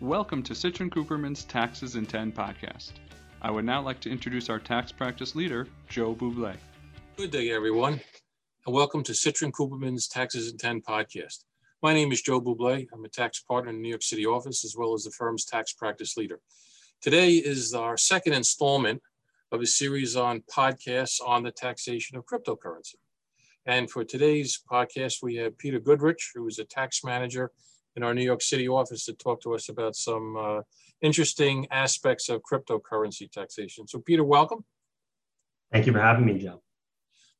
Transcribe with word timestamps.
Welcome 0.00 0.44
to 0.44 0.52
Citrin 0.52 0.90
Cooperman's 0.90 1.42
Taxes 1.42 1.96
in 1.96 2.06
10 2.06 2.30
podcast. 2.30 2.92
I 3.42 3.50
would 3.50 3.64
now 3.64 3.82
like 3.82 3.98
to 4.02 4.10
introduce 4.10 4.48
our 4.48 4.60
tax 4.60 4.92
practice 4.92 5.34
leader, 5.34 5.66
Joe 5.88 6.14
Buble. 6.14 6.56
Good 7.16 7.32
day, 7.32 7.50
everyone, 7.50 8.00
and 8.64 8.74
welcome 8.74 9.02
to 9.02 9.10
Citrin 9.10 9.50
Cooperman's 9.50 10.06
Taxes 10.06 10.52
in 10.52 10.56
10 10.56 10.82
podcast. 10.82 11.42
My 11.82 11.92
name 11.92 12.12
is 12.12 12.22
Joe 12.22 12.40
Buble. 12.40 12.86
I'm 12.94 13.04
a 13.04 13.08
tax 13.08 13.40
partner 13.40 13.70
in 13.70 13.78
the 13.78 13.82
New 13.82 13.88
York 13.88 14.04
City 14.04 14.24
office 14.24 14.64
as 14.64 14.76
well 14.78 14.94
as 14.94 15.02
the 15.02 15.10
firm's 15.10 15.44
tax 15.44 15.72
practice 15.72 16.16
leader. 16.16 16.38
Today 17.02 17.32
is 17.32 17.74
our 17.74 17.96
second 17.96 18.34
installment 18.34 19.02
of 19.50 19.62
a 19.62 19.66
series 19.66 20.14
on 20.14 20.44
podcasts 20.48 21.18
on 21.26 21.42
the 21.42 21.50
taxation 21.50 22.16
of 22.16 22.24
cryptocurrency. 22.24 22.94
And 23.66 23.90
for 23.90 24.04
today's 24.04 24.62
podcast, 24.70 25.24
we 25.24 25.34
have 25.36 25.58
Peter 25.58 25.80
Goodrich, 25.80 26.30
who 26.36 26.46
is 26.46 26.60
a 26.60 26.64
tax 26.64 27.02
manager 27.02 27.50
in 27.98 28.04
our 28.04 28.14
New 28.14 28.22
York 28.22 28.40
City 28.40 28.68
office 28.68 29.04
to 29.06 29.12
talk 29.12 29.42
to 29.42 29.56
us 29.56 29.68
about 29.68 29.96
some 29.96 30.36
uh, 30.36 30.60
interesting 31.02 31.66
aspects 31.72 32.28
of 32.28 32.40
cryptocurrency 32.42 33.28
taxation. 33.30 33.88
So, 33.88 33.98
Peter, 33.98 34.22
welcome. 34.22 34.64
Thank 35.72 35.86
you 35.86 35.92
for 35.92 36.00
having 36.00 36.24
me, 36.24 36.38
Joe. 36.38 36.62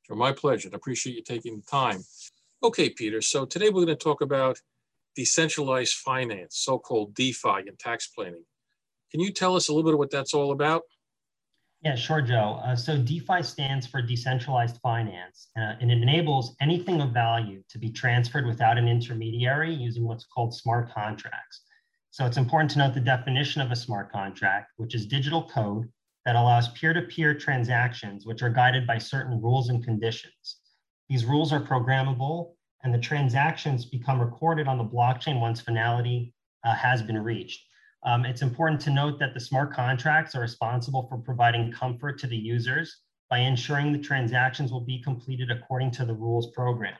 For 0.04 0.16
my 0.16 0.32
pleasure. 0.32 0.66
And 0.66 0.74
appreciate 0.74 1.14
you 1.14 1.22
taking 1.22 1.56
the 1.56 1.62
time. 1.62 2.00
Okay, 2.64 2.90
Peter. 2.90 3.22
So, 3.22 3.46
today 3.46 3.66
we're 3.68 3.84
going 3.84 3.86
to 3.86 3.94
talk 3.96 4.20
about 4.20 4.60
decentralized 5.14 5.94
finance, 5.94 6.56
so 6.58 6.76
called 6.76 7.14
DeFi 7.14 7.68
and 7.68 7.78
tax 7.78 8.08
planning. 8.08 8.44
Can 9.12 9.20
you 9.20 9.32
tell 9.32 9.54
us 9.54 9.68
a 9.68 9.72
little 9.72 9.88
bit 9.88 9.94
of 9.94 10.00
what 10.00 10.10
that's 10.10 10.34
all 10.34 10.50
about? 10.50 10.82
Yeah, 11.82 11.94
sure, 11.94 12.20
Joe. 12.20 12.60
Uh, 12.64 12.74
so 12.74 12.98
DeFi 12.98 13.40
stands 13.42 13.86
for 13.86 14.02
decentralized 14.02 14.80
finance, 14.82 15.48
uh, 15.56 15.74
and 15.80 15.92
it 15.92 16.02
enables 16.02 16.56
anything 16.60 17.00
of 17.00 17.10
value 17.10 17.62
to 17.68 17.78
be 17.78 17.90
transferred 17.90 18.46
without 18.46 18.78
an 18.78 18.88
intermediary 18.88 19.72
using 19.72 20.04
what's 20.04 20.24
called 20.24 20.52
smart 20.52 20.92
contracts. 20.92 21.62
So 22.10 22.26
it's 22.26 22.36
important 22.36 22.72
to 22.72 22.78
note 22.78 22.94
the 22.94 23.00
definition 23.00 23.62
of 23.62 23.70
a 23.70 23.76
smart 23.76 24.10
contract, 24.10 24.72
which 24.76 24.96
is 24.96 25.06
digital 25.06 25.48
code 25.48 25.88
that 26.24 26.34
allows 26.34 26.68
peer-to-peer 26.70 27.34
transactions, 27.34 28.26
which 28.26 28.42
are 28.42 28.50
guided 28.50 28.84
by 28.84 28.98
certain 28.98 29.40
rules 29.40 29.68
and 29.68 29.84
conditions. 29.84 30.56
These 31.08 31.26
rules 31.26 31.52
are 31.52 31.60
programmable, 31.60 32.54
and 32.82 32.92
the 32.92 32.98
transactions 32.98 33.84
become 33.84 34.20
recorded 34.20 34.66
on 34.66 34.78
the 34.78 34.84
blockchain 34.84 35.40
once 35.40 35.60
finality 35.60 36.34
uh, 36.64 36.74
has 36.74 37.02
been 37.02 37.22
reached. 37.22 37.64
Um, 38.04 38.24
it's 38.24 38.42
important 38.42 38.80
to 38.82 38.90
note 38.90 39.18
that 39.18 39.34
the 39.34 39.40
smart 39.40 39.72
contracts 39.72 40.34
are 40.34 40.40
responsible 40.40 41.06
for 41.08 41.18
providing 41.18 41.72
comfort 41.72 42.18
to 42.20 42.26
the 42.26 42.36
users 42.36 43.02
by 43.28 43.38
ensuring 43.38 43.92
the 43.92 43.98
transactions 43.98 44.72
will 44.72 44.80
be 44.80 45.02
completed 45.02 45.50
according 45.50 45.90
to 45.92 46.04
the 46.04 46.14
rules 46.14 46.50
program. 46.52 46.96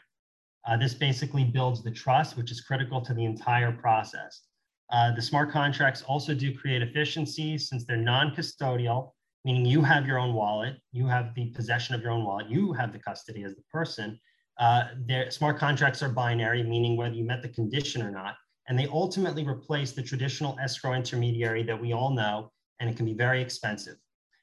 Uh, 0.67 0.77
this 0.77 0.95
basically 0.95 1.45
builds 1.45 1.83
the 1.83 1.91
trust, 1.91 2.37
which 2.37 2.51
is 2.51 2.61
critical 2.61 3.01
to 3.01 3.15
the 3.15 3.25
entire 3.25 3.73
process. 3.73 4.43
Uh, 4.91 5.15
the 5.15 5.23
smart 5.23 5.51
contracts 5.51 6.03
also 6.03 6.35
do 6.35 6.55
create 6.57 6.83
efficiencies 6.83 7.69
since 7.69 7.85
they're 7.85 7.97
non-custodial, 7.97 9.13
meaning 9.45 9.65
you 9.65 9.83
have 9.83 10.07
your 10.07 10.19
own 10.19 10.35
wallet, 10.35 10.77
you 10.93 11.07
have 11.07 11.35
the 11.35 11.47
possession 11.51 11.95
of 11.95 12.03
your 12.03 12.11
own 12.11 12.25
wallet, 12.25 12.49
you 12.49 12.73
have 12.73 12.93
the 12.93 12.99
custody 12.99 13.45
as 13.45 13.55
the 13.55 13.63
person. 13.73 14.19
Uh, 14.59 14.89
smart 15.31 15.59
contracts 15.59 16.03
are 16.03 16.09
binary, 16.09 16.63
meaning 16.63 16.97
whether 16.97 17.15
you 17.15 17.25
met 17.25 17.41
the 17.43 17.49
condition 17.49 18.03
or 18.03 18.11
not 18.11 18.35
and 18.69 18.79
they 18.79 18.87
ultimately 18.87 19.47
replace 19.47 19.93
the 19.93 20.03
traditional 20.03 20.59
escrow 20.61 20.93
intermediary 20.93 21.63
that 21.63 21.81
we 21.81 21.93
all 21.93 22.11
know, 22.11 22.53
and 22.81 22.89
it 22.89 22.97
can 22.97 23.07
be 23.07 23.15
very 23.15 23.41
expensive. 23.41 23.97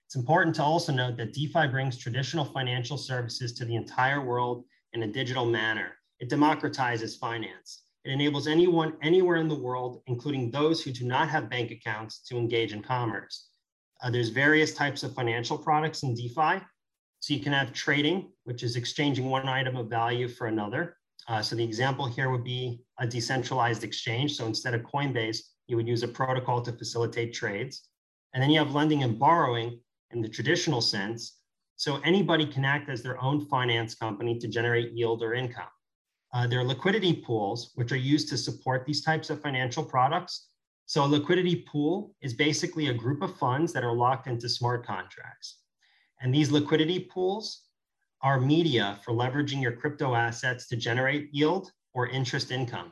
It's 0.06 0.16
important 0.16 0.56
to 0.56 0.64
also 0.64 0.92
note 0.92 1.18
that 1.18 1.34
DeFi 1.34 1.68
brings 1.68 1.98
traditional 1.98 2.46
financial 2.46 2.98
services 2.98 3.54
to 3.54 3.66
the 3.66 3.76
entire 3.76 4.22
world 4.22 4.66
in 4.94 5.04
a 5.04 5.08
digital 5.08 5.46
manner. 5.46 5.94
It 6.20 6.30
democratizes 6.30 7.18
finance. 7.18 7.84
It 8.04 8.12
enables 8.12 8.48
anyone 8.48 8.94
anywhere 9.02 9.38
in 9.38 9.48
the 9.48 9.60
world, 9.60 10.02
including 10.08 10.52
those 10.52 10.84
who 10.84 10.92
do 10.92 11.06
not 11.06 11.30
have 11.30 11.50
bank 11.50 11.72
accounts, 11.72 12.20
to 12.28 12.38
engage 12.38 12.72
in 12.74 12.82
commerce. 12.84 13.50
Uh, 14.02 14.12
there's 14.12 14.30
various 14.30 14.74
types 14.74 15.04
of 15.04 15.14
financial 15.14 15.58
products 15.58 16.04
in 16.04 16.14
DeFi. 16.14 16.62
So 17.20 17.34
you 17.34 17.40
can 17.40 17.54
have 17.54 17.74
trading, 17.74 18.32
which 18.44 18.62
is 18.62 18.76
exchanging 18.76 19.26
one 19.26 19.48
item 19.48 19.76
of 19.76 19.90
value 19.90 20.28
for 20.28 20.46
another. 20.46 20.98
Uh, 21.28 21.42
so 21.42 21.56
the 21.56 21.64
example 21.64 22.06
here 22.06 22.30
would 22.30 22.44
be 22.44 22.82
a 23.00 23.08
decentralized 23.08 23.84
exchange. 23.84 24.36
So 24.36 24.46
instead 24.46 24.74
of 24.74 24.82
Coinbase, 24.82 25.40
you 25.68 25.76
would 25.76 25.88
use 25.88 26.04
a 26.04 26.08
protocol 26.08 26.62
to 26.62 26.72
facilitate 26.72 27.34
trades. 27.34 27.90
And 28.34 28.44
then 28.44 28.50
you 28.50 28.60
have 28.60 28.76
lending 28.76 29.04
and 29.04 29.18
borrowing 29.18 29.80
in 30.12 30.22
the 30.22 30.30
traditional 30.30 30.82
sense. 30.82 31.40
So 31.78 32.00
anybody 32.04 32.46
can 32.46 32.64
act 32.64 32.90
as 32.90 33.02
their 33.02 33.22
own 33.22 33.48
finance 33.48 33.96
company 33.96 34.38
to 34.40 34.48
generate 34.48 34.92
yield 34.94 35.24
or 35.24 35.34
income. 35.34 35.68
Uh, 36.34 36.46
there 36.48 36.60
are 36.60 36.66
liquidity 36.66 37.14
pools, 37.14 37.72
which 37.76 37.92
are 37.92 37.98
used 37.98 38.30
to 38.30 38.38
support 38.38 38.86
these 38.86 39.02
types 39.02 39.30
of 39.30 39.42
financial 39.42 39.84
products. 39.84 40.50
So 40.86 41.04
a 41.04 41.08
liquidity 41.08 41.66
pool 41.72 42.14
is 42.22 42.34
basically 42.34 42.90
a 42.90 42.94
group 42.94 43.22
of 43.22 43.36
funds 43.38 43.74
that 43.74 43.84
are 43.84 43.96
locked 43.96 44.28
into 44.28 44.48
smart 44.48 44.86
contracts. 44.86 45.60
And 46.22 46.34
these 46.34 46.52
liquidity 46.52 47.00
pools 47.00 47.64
are 48.22 48.40
media 48.40 49.00
for 49.04 49.14
leveraging 49.14 49.62
your 49.62 49.72
crypto 49.72 50.16
assets 50.16 50.68
to 50.68 50.76
generate 50.76 51.30
yield 51.32 51.72
or 51.94 52.08
interest 52.08 52.52
income. 52.52 52.92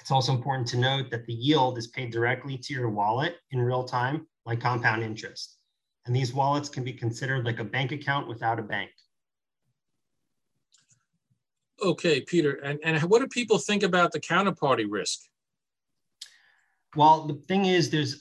It's 0.00 0.10
also 0.10 0.32
important 0.32 0.68
to 0.68 0.78
note 0.78 1.10
that 1.10 1.26
the 1.26 1.34
yield 1.34 1.78
is 1.78 1.88
paid 1.88 2.12
directly 2.12 2.56
to 2.58 2.72
your 2.72 2.90
wallet 2.90 3.36
in 3.50 3.60
real 3.60 3.84
time, 3.84 4.26
like 4.44 4.60
compound 4.60 5.02
interest. 5.02 5.58
And 6.06 6.14
these 6.14 6.32
wallets 6.32 6.68
can 6.68 6.84
be 6.84 6.92
considered 6.92 7.44
like 7.44 7.58
a 7.58 7.64
bank 7.64 7.92
account 7.92 8.28
without 8.28 8.58
a 8.58 8.62
bank. 8.62 8.90
Okay, 11.82 12.20
Peter, 12.20 12.52
and, 12.52 12.78
and 12.82 13.02
what 13.02 13.20
do 13.20 13.26
people 13.26 13.58
think 13.58 13.82
about 13.82 14.12
the 14.12 14.20
counterparty 14.20 14.86
risk? 14.88 15.20
Well, 16.94 17.26
the 17.26 17.34
thing 17.34 17.66
is, 17.66 17.90
there's 17.90 18.18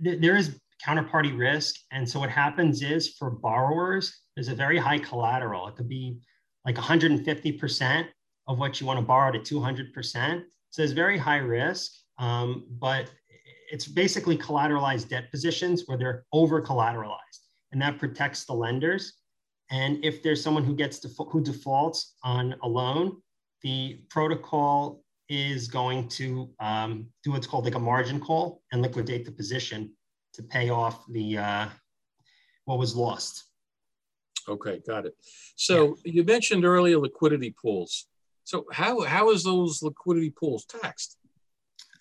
there 0.00 0.36
is 0.36 0.58
counterparty 0.84 1.36
risk, 1.36 1.76
and 1.92 2.08
so 2.08 2.20
what 2.20 2.30
happens 2.30 2.82
is 2.82 3.14
for 3.18 3.30
borrowers, 3.30 4.20
there's 4.34 4.48
a 4.48 4.54
very 4.54 4.78
high 4.78 4.98
collateral. 4.98 5.68
It 5.68 5.76
could 5.76 5.88
be 5.88 6.18
like 6.64 6.76
150% 6.76 8.06
of 8.46 8.58
what 8.58 8.80
you 8.80 8.86
want 8.86 8.98
to 8.98 9.04
borrow 9.04 9.32
to 9.32 9.38
200%. 9.38 10.42
So 10.70 10.82
there's 10.82 10.92
very 10.92 11.16
high 11.16 11.38
risk, 11.38 11.92
um, 12.18 12.66
but 12.78 13.10
it's 13.70 13.86
basically 13.86 14.36
collateralized 14.36 15.08
debt 15.08 15.30
positions 15.30 15.84
where 15.86 15.96
they're 15.96 16.24
over 16.32 16.60
collateralized, 16.60 17.40
and 17.72 17.80
that 17.80 17.98
protects 17.98 18.44
the 18.44 18.52
lenders. 18.52 19.14
And 19.70 20.04
if 20.04 20.22
there's 20.22 20.42
someone 20.42 20.64
who 20.64 20.74
gets 20.74 21.04
who 21.16 21.42
defaults 21.42 22.14
on 22.22 22.54
a 22.62 22.68
loan, 22.68 23.16
the 23.62 24.00
protocol 24.10 25.02
is 25.30 25.68
going 25.68 26.06
to 26.08 26.50
um, 26.60 27.06
do 27.22 27.32
what's 27.32 27.46
called 27.46 27.64
like 27.64 27.74
a 27.74 27.78
margin 27.78 28.20
call 28.20 28.62
and 28.72 28.82
liquidate 28.82 29.24
the 29.24 29.32
position 29.32 29.90
to 30.34 30.42
pay 30.42 30.70
off 30.70 31.04
the 31.10 31.38
uh, 31.38 31.66
what 32.64 32.78
was 32.78 32.94
lost. 32.94 33.44
Okay, 34.48 34.80
got 34.86 35.06
it. 35.06 35.14
So 35.56 35.96
yeah. 36.04 36.12
you 36.12 36.24
mentioned 36.24 36.64
earlier 36.64 36.98
liquidity 36.98 37.54
pools. 37.60 38.06
So 38.44 38.66
how 38.72 39.02
how 39.02 39.30
is 39.30 39.42
those 39.42 39.82
liquidity 39.82 40.30
pools 40.30 40.64
taxed? 40.66 41.16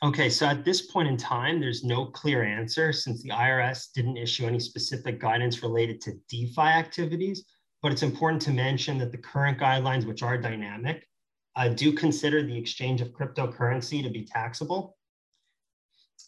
Okay, 0.03 0.29
so 0.29 0.45
at 0.45 0.66
this 0.66 0.81
point 0.81 1.07
in 1.07 1.16
time, 1.16 1.61
there's 1.61 1.85
no 1.85 2.07
clear 2.07 2.44
answer 2.44 2.91
since 2.91 3.23
the 3.23 3.29
IRS 3.29 3.94
didn't 3.95 4.17
issue 4.17 4.45
any 4.45 4.59
specific 4.59 5.17
guidance 5.17 5.63
related 5.63 6.01
to 6.01 6.19
DeFi 6.27 6.61
activities. 6.61 7.45
But 7.81 7.94
it's 7.94 8.03
important 8.03 8.41
to 8.44 8.51
mention 8.51 8.97
that 8.97 9.11
the 9.11 9.17
current 9.17 9.57
guidelines, 9.57 10.05
which 10.05 10.21
are 10.21 10.38
dynamic, 10.38 11.07
uh, 11.55 11.69
do 11.69 11.94
consider 11.94 12.44
the 12.44 12.57
exchange 12.57 13.00
of 13.00 13.09
cryptocurrency 13.09 14.03
to 14.03 14.09
be 14.09 14.25
taxable. 14.25 14.97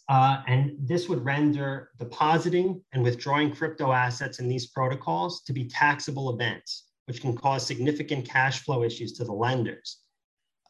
Uh, 0.08 0.42
and 0.46 0.76
this 0.78 1.08
would 1.08 1.24
render 1.24 1.90
depositing 1.98 2.80
and 2.92 3.02
withdrawing 3.02 3.52
crypto 3.52 3.92
assets 3.92 4.38
in 4.38 4.48
these 4.48 4.66
protocols 4.66 5.42
to 5.42 5.52
be 5.52 5.64
taxable 5.64 6.30
events, 6.32 6.84
which 7.06 7.20
can 7.20 7.36
cause 7.36 7.66
significant 7.66 8.28
cash 8.28 8.60
flow 8.60 8.84
issues 8.84 9.12
to 9.12 9.24
the 9.24 9.32
lenders. 9.32 9.98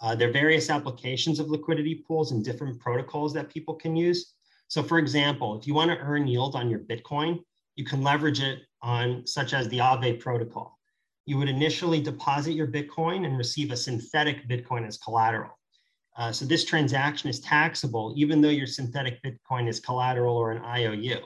Uh, 0.00 0.14
there 0.14 0.28
are 0.28 0.32
various 0.32 0.70
applications 0.70 1.38
of 1.38 1.48
liquidity 1.48 2.02
pools 2.06 2.32
and 2.32 2.44
different 2.44 2.78
protocols 2.80 3.32
that 3.32 3.50
people 3.50 3.74
can 3.74 3.94
use. 3.94 4.34
So 4.68 4.82
for 4.82 4.98
example, 4.98 5.58
if 5.58 5.66
you 5.66 5.74
want 5.74 5.90
to 5.90 5.98
earn 5.98 6.26
yield 6.26 6.54
on 6.54 6.70
your 6.70 6.80
Bitcoin, 6.80 7.40
you 7.76 7.84
can 7.84 8.02
leverage 8.02 8.40
it 8.40 8.60
on 8.82 9.26
such 9.26 9.52
as 9.52 9.68
the 9.68 9.78
Aave 9.78 10.18
protocol. 10.20 10.78
You 11.26 11.38
would 11.38 11.48
initially 11.48 12.00
deposit 12.00 12.52
your 12.52 12.68
Bitcoin 12.68 13.26
and 13.26 13.36
receive 13.36 13.70
a 13.70 13.76
synthetic 13.76 14.48
Bitcoin 14.48 14.86
as 14.86 14.96
collateral. 14.96 15.58
Uh, 16.16 16.32
so 16.32 16.44
this 16.44 16.64
transaction 16.64 17.28
is 17.28 17.40
taxable 17.40 18.14
even 18.16 18.40
though 18.40 18.48
your 18.48 18.66
synthetic 18.66 19.22
Bitcoin 19.22 19.68
is 19.68 19.80
collateral 19.80 20.36
or 20.36 20.50
an 20.50 20.62
IOU. 20.62 21.18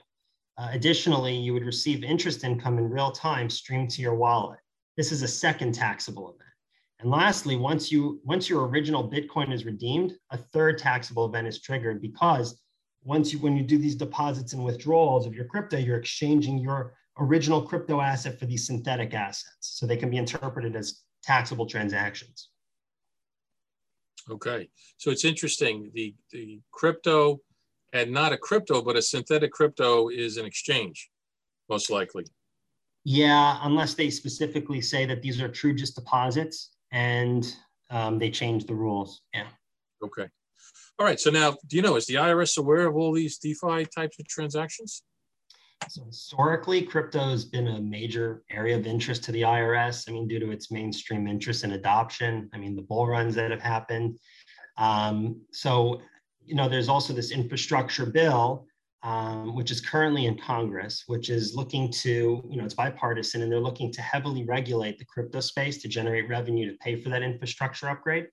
Uh, 0.59 0.69
additionally, 0.73 1.35
you 1.35 1.55
would 1.55 1.65
receive 1.65 2.03
interest 2.03 2.45
income 2.45 2.77
in 2.77 2.91
real 2.91 3.13
time 3.13 3.49
streamed 3.49 3.91
to 3.91 4.03
your 4.03 4.15
wallet. 4.15 4.59
This 4.97 5.13
is 5.13 5.23
a 5.23 5.29
second 5.29 5.73
taxable 5.73 6.29
event. 6.29 6.51
And 6.99 7.11
lastly, 7.11 7.57
once 7.57 7.91
you 7.91 8.21
once 8.25 8.51
your 8.51 8.67
original 8.67 9.09
Bitcoin 9.09 9.55
is 9.55 9.65
redeemed, 9.65 10.13
a 10.31 10.37
third 10.37 10.77
taxable 10.77 11.25
event 11.25 11.47
is 11.47 11.63
triggered 11.63 12.03
because 12.03 12.61
once 13.03 13.33
you 13.33 13.39
when 13.39 13.57
you 13.57 13.63
do 13.63 13.79
these 13.79 13.95
deposits 13.95 14.53
and 14.53 14.63
withdrawals 14.63 15.27
of 15.27 15.35
your 15.35 15.47
crypto, 15.47 15.79
you're 15.79 15.97
exchanging 15.97 16.59
your 16.59 16.93
original 17.19 17.63
crypto 17.63 18.01
asset 18.01 18.39
for 18.39 18.45
these 18.45 18.67
synthetic 18.67 19.15
assets. 19.15 19.57
So 19.61 19.87
they 19.87 19.97
can 19.97 20.11
be 20.11 20.19
interpreted 20.19 20.77
as 20.77 21.01
taxable 21.23 21.65
transactions. 21.65 22.51
Okay, 24.31 24.69
so 24.97 25.11
it's 25.11 25.25
interesting. 25.25 25.91
The 25.95 26.15
the 26.31 26.61
crypto 26.71 27.41
and 27.93 28.13
not 28.13 28.33
a 28.33 28.39
crypto, 28.39 28.83
but 28.83 28.97
a 28.97 29.03
synthetic 29.03 29.53
crypto 29.53 30.09
is 30.09 30.37
an 30.37 30.47
exchange, 30.47 31.11
most 31.69 31.91
likely. 31.91 32.25
Yeah, 33.05 33.59
unless 33.63 33.95
they 33.95 34.11
specifically 34.11 34.81
say 34.81 35.07
that 35.07 35.23
these 35.23 35.41
are 35.41 35.49
true 35.49 35.75
just 35.75 35.97
deposits 35.97 36.71
and 36.93 37.57
um, 37.91 38.19
they 38.19 38.31
change 38.31 38.67
the 38.67 38.75
rules. 38.75 39.23
Yeah. 39.35 39.49
Okay. 40.05 40.29
All 40.99 41.07
right. 41.07 41.19
So 41.19 41.31
now, 41.31 41.57
do 41.67 41.77
you 41.77 41.83
know, 41.83 41.97
is 41.97 42.07
the 42.07 42.17
IRS 42.17 42.59
aware 42.59 42.87
of 42.87 42.95
all 42.95 43.13
these 43.13 43.39
DeFi 43.39 43.87
types 43.87 44.19
of 44.19 44.29
transactions? 44.29 45.03
So 45.89 46.05
historically, 46.05 46.83
crypto 46.83 47.31
has 47.31 47.45
been 47.45 47.69
a 47.69 47.81
major 47.81 48.43
area 48.51 48.77
of 48.77 48.87
interest 48.87 49.25
to 49.25 49.33
the 49.33 49.43
IRS. 49.43 50.09
I 50.09 50.13
mean, 50.13 50.29
due 50.29 50.39
to 50.39 50.51
its 50.51 50.71
mainstream 50.71 51.27
interest 51.27 51.65
and 51.65 51.73
adoption. 51.73 52.49
I 52.53 52.59
mean, 52.59 52.77
the 52.77 52.83
bull 52.83 53.07
runs 53.07 53.35
that 53.35 53.51
have 53.51 53.63
happened. 53.63 54.19
Um, 54.77 55.41
so, 55.53 56.01
you 56.45 56.55
know, 56.55 56.69
there's 56.69 56.89
also 56.89 57.13
this 57.13 57.33
infrastructure 57.33 58.07
bill, 58.07 58.67
um, 59.03 59.55
which 59.55 59.71
is 59.71 59.81
currently 59.81 60.27
in 60.27 60.39
Congress, 60.39 61.05
which 61.07 61.31
is 61.31 61.57
looking 61.57 61.91
to, 61.93 62.43
you 62.49 62.57
know, 62.57 62.65
it's 62.65 62.75
bipartisan, 62.75 63.43
and 63.43 63.51
they're 63.51 63.59
looking 63.59 63.91
to 63.93 64.03
heavily 64.03 64.45
regulate 64.45 64.99
the 64.99 65.05
crypto 65.07 65.41
space 65.41 65.81
to 65.83 65.89
generate 65.89 66.29
revenue 66.29 66.71
to 66.71 66.77
pay 66.79 67.01
for 67.01 67.09
that 67.09 67.23
infrastructure 67.23 67.89
upgrade. 67.89 68.27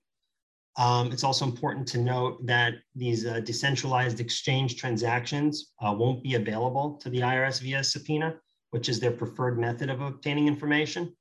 Um, 0.78 1.10
it's 1.10 1.24
also 1.24 1.44
important 1.44 1.88
to 1.88 1.98
note 1.98 2.46
that 2.46 2.74
these 2.94 3.26
uh, 3.26 3.40
decentralized 3.40 4.20
exchange 4.20 4.76
transactions 4.76 5.72
uh, 5.84 5.92
won't 5.92 6.22
be 6.22 6.36
available 6.36 6.96
to 7.02 7.10
the 7.10 7.18
IRS 7.18 7.60
via 7.60 7.82
subpoena, 7.82 8.36
which 8.70 8.88
is 8.88 9.00
their 9.00 9.10
preferred 9.10 9.58
method 9.58 9.90
of 9.90 10.00
obtaining 10.00 10.46
information. 10.46 11.12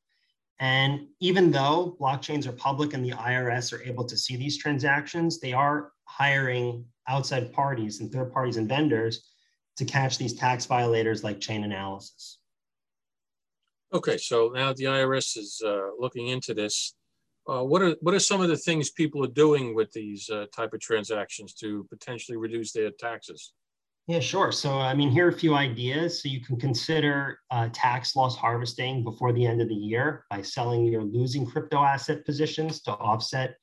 And 0.59 1.07
even 1.19 1.50
though 1.51 1.98
blockchains 2.00 2.48
are 2.48 2.51
public 2.51 2.94
and 2.94 3.04
the 3.04 3.12
IRS 3.12 3.74
are 3.74 3.81
able 3.81 4.06
to 4.06 4.15
see 4.15 4.36
these 4.36 4.57
transactions, 4.57 5.39
they 5.39 5.54
are 5.54 5.92
hiring 6.06 6.86
outside 7.07 7.51
parties 7.51 8.00
and 8.00 8.12
third 8.12 8.31
parties 8.31 8.57
and 8.57 8.69
vendors 8.69 9.31
to 9.77 9.86
catch 9.86 10.19
these 10.19 10.33
tax 10.33 10.65
violators 10.65 11.24
like 11.24 11.39
Chainalysis. 11.39 12.36
Okay, 13.94 14.18
so 14.18 14.51
now 14.54 14.74
the 14.74 14.83
IRS 14.83 15.38
is 15.38 15.62
uh, 15.65 15.89
looking 15.98 16.27
into 16.27 16.54
this. 16.54 16.94
Uh, 17.49 17.63
what 17.63 17.81
are 17.81 17.95
what 18.01 18.13
are 18.13 18.19
some 18.19 18.41
of 18.41 18.49
the 18.49 18.57
things 18.57 18.91
people 18.91 19.23
are 19.23 19.29
doing 19.29 19.73
with 19.73 19.91
these 19.94 20.29
uh, 20.29 20.45
type 20.53 20.73
of 20.73 20.81
transactions 20.81 21.53
to 21.53 21.85
potentially 21.89 22.38
reduce 22.38 22.73
their 22.73 22.91
taxes? 22.91 23.53
Yeah, 24.07 24.19
sure. 24.19 24.53
So, 24.53 24.71
I 24.71 24.94
mean, 24.94 25.09
here 25.09 25.25
are 25.25 25.31
a 25.31 25.33
few 25.33 25.53
ideas. 25.53 26.21
So, 26.21 26.29
you 26.29 26.39
can 26.41 26.57
consider 26.57 27.39
uh, 27.51 27.69
tax 27.73 28.15
loss 28.15 28.38
harvesting 28.38 29.03
before 29.03 29.33
the 29.33 29.45
end 29.45 29.61
of 29.61 29.67
the 29.67 29.75
year 29.75 30.25
by 30.29 30.41
selling 30.41 30.85
your 30.85 31.03
losing 31.03 31.45
crypto 31.45 31.83
asset 31.83 32.25
positions 32.25 32.81
to 32.83 32.91
offset 32.91 33.55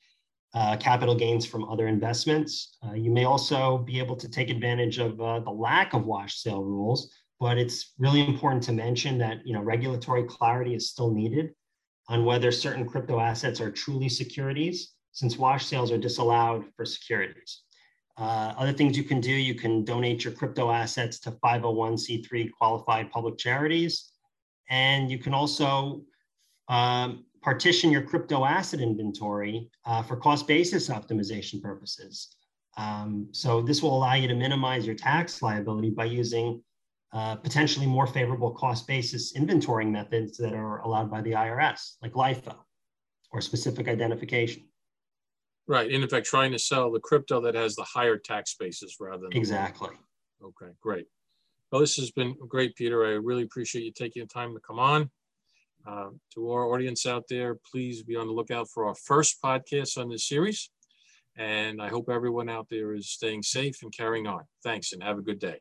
uh, 0.55 0.77
capital 0.77 1.15
gains 1.15 1.45
from 1.45 1.65
other 1.65 1.89
investments. 1.89 2.77
Uh, 2.87 2.93
you 2.93 3.11
may 3.11 3.25
also 3.25 3.79
be 3.79 3.99
able 3.99 4.17
to 4.17 4.29
take 4.29 4.51
advantage 4.51 4.99
of 4.99 5.17
the 5.19 5.51
lack 5.51 5.95
of 5.95 6.07
wash 6.07 6.37
sale 6.37 6.63
rules, 6.63 7.11
but 7.41 7.59
it's 7.59 7.95
really 7.99 8.27
important 8.27 8.63
to 8.63 8.73
mention 8.73 9.19
that 9.19 9.39
you 9.45 9.53
know 9.53 9.63
regulatory 9.63 10.25
clarity 10.25 10.75
is 10.75 10.91
still 10.91 11.11
needed 11.11 11.51
on 12.09 12.25
whether 12.25 12.53
certain 12.53 12.87
crypto 12.87 13.19
assets 13.19 13.61
are 13.61 13.71
truly 13.71 14.09
securities, 14.09 14.93
since 15.13 15.39
wash 15.39 15.67
sales 15.67 15.91
are 15.91 15.99
disallowed 15.99 16.65
for 16.77 16.85
securities. 16.85 17.63
Uh, 18.17 18.55
other 18.57 18.73
things 18.73 18.97
you 18.97 19.05
can 19.05 19.21
do, 19.21 19.33
you 19.33 19.55
can 19.55 19.85
donate 19.85 20.25
your 20.25 20.33
crypto 20.33 20.71
assets 20.71 21.19
to 21.21 21.33
501c3 21.33 22.51
qualified 22.57 23.11
public 23.11 23.39
charities. 23.39 24.13
And 24.71 25.11
you 25.11 25.19
can 25.19 25.35
also 25.35 26.03
um, 26.69 27.25
partition 27.43 27.91
your 27.91 28.03
crypto 28.03 28.45
asset 28.45 28.81
inventory 28.81 29.69
uh, 29.85 30.03
for 30.03 30.17
cost 30.17 30.47
basis 30.47 30.89
optimization 30.89 31.61
purposes. 31.61 32.37
Um, 32.77 33.29
so 33.33 33.61
this 33.61 33.83
will 33.83 33.97
allow 33.97 34.15
you 34.15 34.29
to 34.29 34.35
minimize 34.35 34.87
your 34.87 34.97
tax 34.97 35.43
liability 35.43 35.91
by 35.91 36.07
using 36.07 36.63
uh, 37.15 37.37
potentially 37.37 37.87
more 37.87 38.09
favorable 38.09 38.51
cost 38.51 38.89
basis 38.89 39.35
inventorying 39.35 39.91
methods 39.91 40.37
that 40.37 40.53
are 40.53 40.81
allowed 40.81 41.09
by 41.09 41.23
the 41.23 41.31
IRS, 41.31 41.95
like 42.03 42.13
LIFO 42.13 42.57
or 43.31 43.41
specific 43.41 43.87
identification. 43.87 44.65
Right. 45.69 45.87
And 45.87 45.95
In 45.95 46.03
effect, 46.03 46.27
trying 46.27 46.51
to 46.53 46.59
sell 46.59 46.91
the 46.91 46.99
crypto 46.99 47.41
that 47.43 47.55
has 47.55 47.77
the 47.77 47.85
higher 47.85 48.19
tax 48.19 48.57
basis 48.59 48.97
rather 49.01 49.29
than. 49.29 49.37
Exactly. 49.37 49.91
Okay, 50.43 50.73
great. 50.81 51.07
Well, 51.71 51.81
this 51.81 51.97
has 51.97 52.11
been 52.11 52.35
great, 52.49 52.75
Peter. 52.75 53.07
I 53.07 53.11
really 53.11 53.45
appreciate 53.45 53.85
you 53.85 53.93
taking 53.93 54.23
the 54.23 54.29
time 54.29 54.53
to 54.53 54.61
come 54.61 54.81
on. 54.81 55.09
Uh, 55.87 56.09
to 56.35 56.51
our 56.51 56.73
audience 56.73 57.07
out 57.07 57.25
there, 57.29 57.59
please 57.71 58.03
be 58.03 58.17
on 58.17 58.27
the 58.27 58.33
lookout 58.33 58.69
for 58.69 58.87
our 58.87 58.95
first 58.95 59.41
podcast 59.43 59.99
on 59.99 60.09
this 60.09 60.27
series. 60.27 60.71
And 61.37 61.81
I 61.81 61.89
hope 61.89 62.09
everyone 62.09 62.49
out 62.49 62.69
there 62.71 62.95
is 62.95 63.09
staying 63.11 63.43
safe 63.43 63.77
and 63.83 63.93
carrying 63.93 64.27
on. 64.27 64.45
Thanks 64.63 64.93
and 64.93 65.03
have 65.03 65.19
a 65.19 65.23
good 65.23 65.39
day. 65.39 65.61